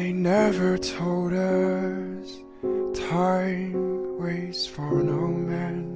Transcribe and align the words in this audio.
never 0.00 0.78
told 0.78 1.32
us 1.34 2.38
time 2.94 4.18
waits 4.18 4.66
for 4.66 5.02
no 5.02 5.26
man. 5.26 5.88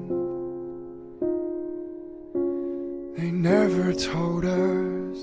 They 3.17 3.31
never 3.31 3.95
told 3.95 4.45
us 4.45 5.19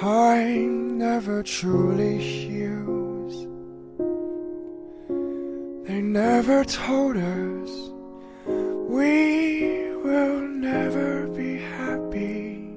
time 0.00 0.96
never 0.96 1.42
truly 1.42 2.16
heals. 2.18 3.46
They 5.86 6.00
never 6.00 6.64
told 6.64 7.16
us 7.16 7.70
we 8.46 9.92
will 10.04 10.40
never 10.40 11.26
be 11.28 11.58
happy. 11.58 12.70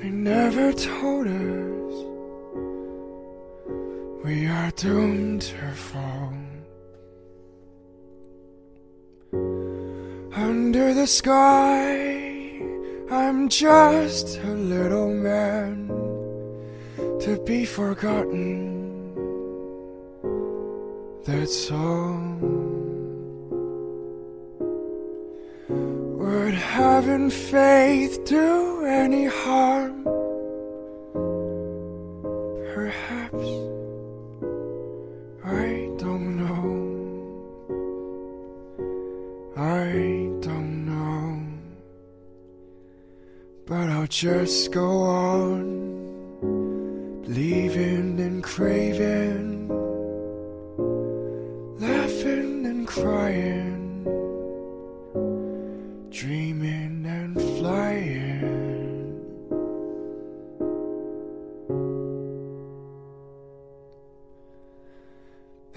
They 0.00 0.10
never 0.10 0.72
told 0.72 1.26
us 1.26 1.59
are 4.60 4.70
doomed 4.72 5.40
to 5.40 5.70
fall. 5.72 6.34
Under 10.34 10.92
the 10.92 11.06
sky, 11.06 12.60
I'm 13.10 13.48
just 13.48 14.36
a 14.38 14.54
little 14.74 15.12
man 15.14 15.88
to 17.24 17.42
be 17.46 17.64
forgotten. 17.64 18.48
That's 21.24 21.70
all. 21.70 22.20
Would 26.20 26.54
having 26.54 27.30
faith 27.30 28.24
do 28.26 28.84
any 28.84 29.24
harm? 29.24 30.19
But 43.70 43.88
I'll 43.88 44.08
just 44.08 44.72
go 44.72 45.02
on 45.02 45.62
believing 47.22 48.18
and 48.18 48.42
craving, 48.42 49.68
laughing 51.78 52.66
and 52.66 52.88
crying, 52.88 54.02
dreaming 56.10 57.06
and 57.06 57.40
flying. 57.40 58.40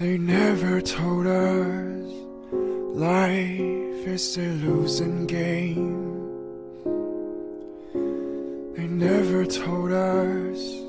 They 0.00 0.18
never 0.18 0.80
told 0.80 1.28
us 1.28 2.12
life 2.96 4.08
is 4.08 4.36
a 4.36 4.48
losing 4.64 5.26
game. 5.28 6.13
Never 8.94 9.44
told 9.44 9.90
us 9.90 10.80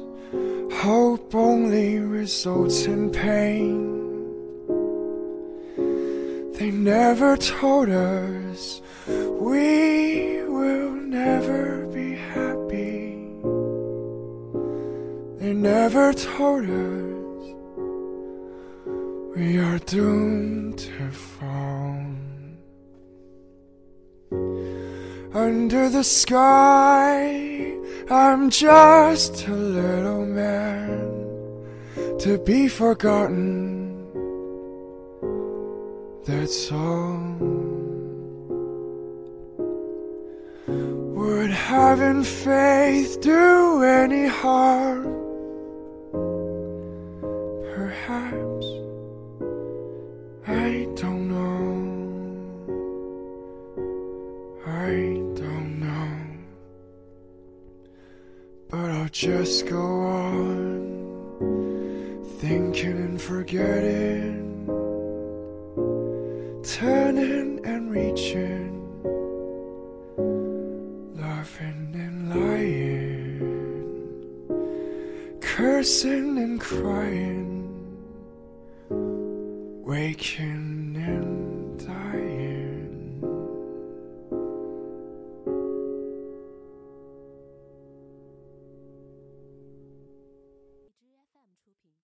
hope 0.79 1.33
only 1.33 1.97
results 1.97 2.85
in 2.85 3.09
pain. 3.09 3.81
They 6.53 6.69
never 6.69 7.35
told 7.35 7.89
us 7.89 8.79
we 9.07 10.43
will 10.43 10.91
never 10.91 11.87
be 11.87 12.13
happy. 12.13 13.25
They 15.39 15.53
never 15.53 16.13
told 16.13 16.63
us 16.63 17.43
we 19.35 19.57
are 19.57 19.79
doomed 19.79 20.77
to 20.77 21.09
fall. 21.09 22.14
Under 25.35 25.89
the 25.89 26.05
sky, 26.05 27.73
I'm 28.09 28.49
just 28.49 29.45
a 29.47 29.51
little 29.51 30.25
man 30.25 30.97
to 32.19 32.37
be 32.37 32.69
forgotten. 32.69 33.97
That's 36.23 36.71
all. 36.71 37.19
Would 40.67 41.51
having 41.51 42.23
faith 42.23 43.19
do 43.19 43.83
any 43.83 44.27
harm? 44.27 45.03
Perhaps. 47.75 48.84
I 54.67 55.21
don't 55.35 55.79
know. 55.79 56.09
But 58.69 58.89
I'll 58.89 59.09
just 59.09 59.67
go 59.67 59.77
on 59.77 60.95
thinking 62.39 62.97
and 62.97 63.21
forgetting, 63.21 64.65
turning 66.63 67.63
and 67.63 67.91
reaching, 67.91 68.81
laughing 71.15 71.91
and 71.93 72.29
lying, 72.31 73.39
cursing 75.41 76.39
and 76.39 76.59
crying, 76.59 77.69
waking 79.85 80.95
and 80.97 81.24